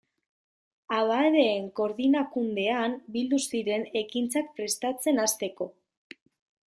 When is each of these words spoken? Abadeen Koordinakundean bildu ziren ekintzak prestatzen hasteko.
Abadeen 0.99 1.67
Koordinakundean 1.79 2.95
bildu 3.17 3.41
ziren 3.51 3.87
ekintzak 4.01 4.49
prestatzen 4.61 5.25
hasteko. 5.27 5.69